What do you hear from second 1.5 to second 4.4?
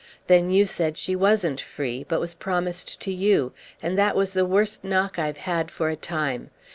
free, but was promised to you, and that was